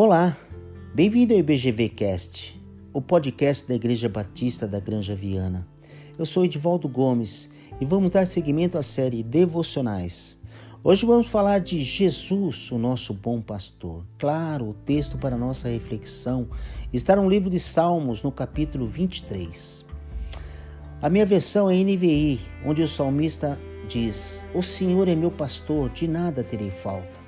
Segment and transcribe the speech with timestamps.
[0.00, 0.36] Olá,
[0.94, 2.56] bem-vindo ao IBGV Cast,
[2.92, 5.66] o podcast da Igreja Batista da Granja Viana.
[6.16, 7.50] Eu sou Edivaldo Gomes
[7.80, 10.38] e vamos dar seguimento à série Devocionais.
[10.84, 14.04] Hoje vamos falar de Jesus, o nosso bom pastor.
[14.20, 16.48] Claro, o texto para nossa reflexão
[16.92, 19.84] está no livro de Salmos, no capítulo 23.
[21.02, 23.58] A minha versão é NVI, onde o salmista
[23.88, 27.27] diz: O Senhor é meu pastor, de nada terei falta.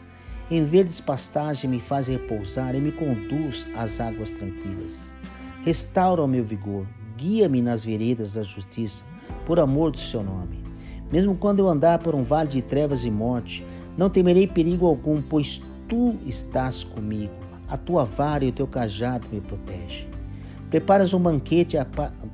[0.50, 5.14] Em verdes pastagens me faz repousar e me conduz às águas tranquilas.
[5.62, 9.04] Restaura o meu vigor, guia-me nas veredas da justiça,
[9.46, 10.64] por amor do seu nome.
[11.12, 13.64] Mesmo quando eu andar por um vale de trevas e morte,
[13.96, 17.32] não temerei perigo algum, pois tu estás comigo.
[17.68, 20.08] A tua vara e o teu cajado me protegem.
[20.68, 21.76] Preparas um banquete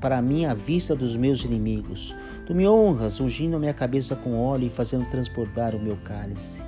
[0.01, 2.15] para mim à vista dos meus inimigos.
[2.47, 6.63] Tu me honras, ungindo a minha cabeça com óleo e fazendo transbordar o meu cálice.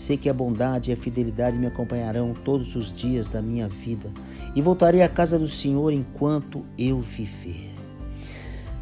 [0.00, 4.10] Sei que a bondade e a fidelidade me acompanharão todos os dias da minha vida
[4.56, 7.70] e voltarei à casa do Senhor enquanto eu viver.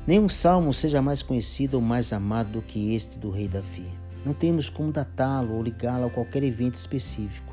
[0.06, 3.84] Nenhum salmo seja mais conhecido ou mais amado do que este do rei Davi.
[4.24, 7.52] Não temos como datá-lo ou ligá-lo a qualquer evento específico,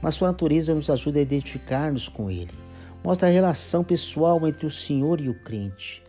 [0.00, 2.54] mas sua natureza nos ajuda a identificar-nos com ele.
[3.02, 6.04] Mostra a relação pessoal entre o Senhor e o crente.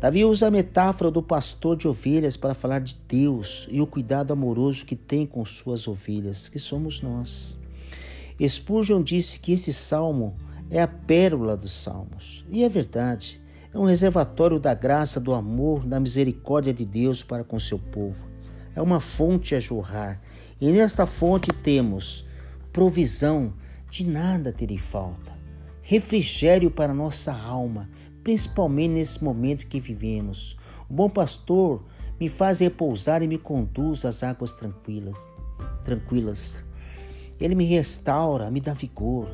[0.00, 4.32] Davi usa a metáfora do pastor de ovelhas para falar de Deus e o cuidado
[4.32, 7.58] amoroso que tem com suas ovelhas, que somos nós.
[8.42, 10.34] Spurgeon disse que esse salmo
[10.70, 12.46] é a pérola dos salmos.
[12.50, 13.42] E é verdade.
[13.74, 18.26] É um reservatório da graça, do amor, da misericórdia de Deus para com seu povo.
[18.74, 20.18] É uma fonte a jorrar.
[20.58, 22.26] E nesta fonte temos
[22.72, 23.52] provisão,
[23.90, 25.38] de nada terei falta.
[25.82, 27.86] Refrigério para nossa alma
[28.22, 30.56] principalmente nesse momento que vivemos.
[30.88, 31.82] O bom pastor
[32.18, 35.28] me faz repousar e me conduz às águas tranquilas.
[35.84, 36.58] Tranquilas.
[37.40, 39.28] Ele me restaura, me dá vigor,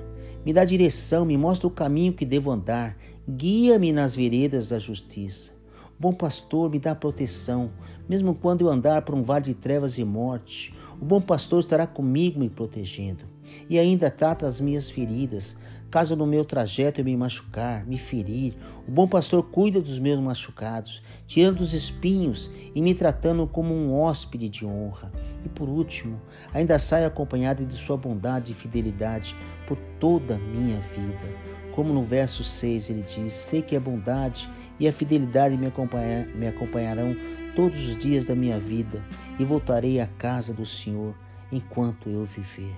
[0.44, 2.96] me dá direção, me mostra o caminho que devo andar,
[3.28, 5.52] guia-me nas veredas da justiça.
[5.98, 7.72] O bom pastor me dá proteção,
[8.08, 10.72] mesmo quando eu andar por um vale de trevas e morte.
[11.00, 13.24] O bom pastor estará comigo me protegendo
[13.68, 15.56] e ainda trata as minhas feridas,
[15.90, 20.20] Caso no meu trajeto eu me machucar, me ferir, o bom pastor cuida dos meus
[20.20, 25.12] machucados, tirando os espinhos e me tratando como um hóspede de honra.
[25.44, 26.20] E por último,
[26.52, 29.36] ainda saio acompanhado de sua bondade e fidelidade
[29.66, 31.46] por toda a minha vida.
[31.72, 36.26] Como no verso 6 ele diz: Sei que a bondade e a fidelidade me, acompanhar,
[36.26, 37.14] me acompanharão
[37.54, 39.04] todos os dias da minha vida
[39.38, 41.14] e voltarei à casa do Senhor
[41.52, 42.74] enquanto eu viver.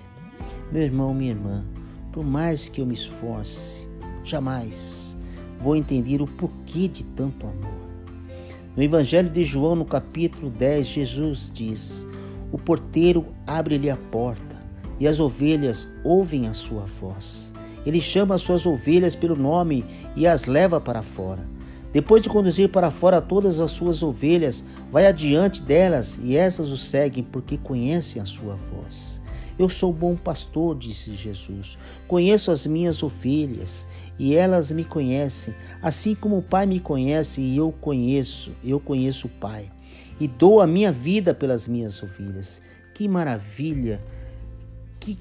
[0.71, 1.65] Meu irmão, minha irmã,
[2.11, 3.87] por mais que eu me esforce,
[4.23, 5.17] jamais
[5.59, 7.79] vou entender o porquê de tanto amor.
[8.75, 12.07] No Evangelho de João, no capítulo 10, Jesus diz:
[12.51, 14.57] O porteiro abre-lhe a porta
[14.99, 17.53] e as ovelhas ouvem a sua voz.
[17.85, 19.83] Ele chama as suas ovelhas pelo nome
[20.15, 21.47] e as leva para fora.
[21.91, 26.77] Depois de conduzir para fora todas as suas ovelhas, vai adiante delas e essas o
[26.77, 29.19] seguem porque conhecem a sua voz.
[29.59, 31.77] Eu sou bom pastor, disse Jesus.
[32.07, 33.85] Conheço as minhas ovelhas
[34.17, 39.27] e elas me conhecem, assim como o Pai me conhece e eu conheço, eu conheço
[39.27, 39.69] o Pai.
[40.17, 42.61] E dou a minha vida pelas minhas ovelhas.
[42.95, 44.01] Que maravilha!
[44.97, 45.19] Que,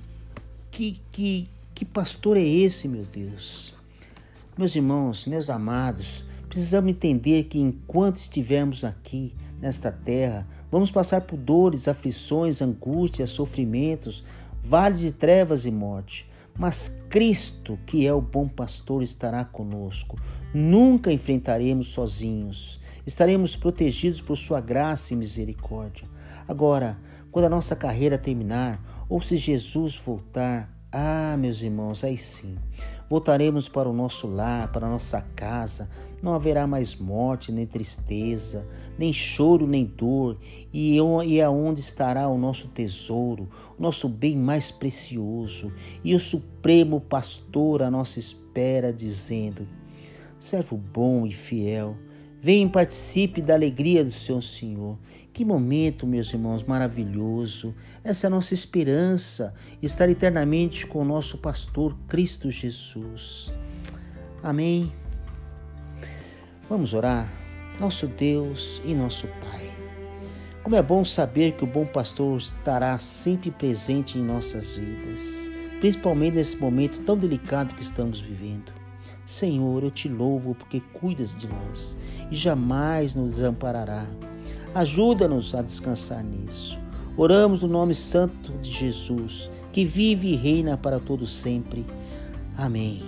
[0.70, 3.74] que, que, que pastor é esse, meu Deus?
[4.56, 11.38] Meus irmãos, meus amados, precisamos entender que enquanto estivermos aqui, nesta terra, Vamos passar por
[11.38, 14.22] dores, aflições, angústias, sofrimentos,
[14.62, 16.28] vales de trevas e morte.
[16.58, 20.20] Mas Cristo, que é o bom pastor, estará conosco.
[20.52, 22.78] Nunca enfrentaremos sozinhos.
[23.06, 26.06] Estaremos protegidos por Sua graça e misericórdia.
[26.46, 26.98] Agora,
[27.30, 32.56] quando a nossa carreira terminar, ou se Jesus voltar, ah, meus irmãos, aí sim,
[33.10, 35.88] voltaremos para o nosso lar, para a nossa casa.
[36.22, 38.66] Não haverá mais morte, nem tristeza,
[38.98, 40.38] nem choro, nem dor.
[40.72, 43.48] E, eu, e aonde estará o nosso tesouro,
[43.78, 45.72] o nosso bem mais precioso?
[46.02, 49.68] E o Supremo Pastor à nossa espera, dizendo:
[50.38, 51.96] Servo bom e fiel
[52.48, 54.96] Venha e participe da alegria do seu Senhor.
[55.34, 57.74] Que momento, meus irmãos, maravilhoso.
[58.02, 59.52] Essa é a nossa esperança,
[59.82, 63.52] estar eternamente com o nosso pastor Cristo Jesus.
[64.42, 64.90] Amém.
[66.70, 67.30] Vamos orar.
[67.78, 69.70] Nosso Deus e nosso Pai.
[70.62, 75.50] Como é bom saber que o bom pastor estará sempre presente em nossas vidas,
[75.80, 78.77] principalmente nesse momento tão delicado que estamos vivendo.
[79.28, 81.98] Senhor, eu te louvo porque cuidas de nós
[82.30, 84.06] e jamais nos desamparará.
[84.74, 86.78] Ajuda-nos a descansar nisso.
[87.14, 91.84] Oramos no nome santo de Jesus, que vive e reina para todo sempre.
[92.56, 93.02] Amém.